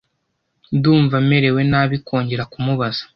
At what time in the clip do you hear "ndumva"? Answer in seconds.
0.75-1.15